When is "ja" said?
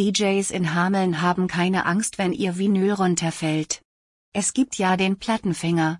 4.78-4.96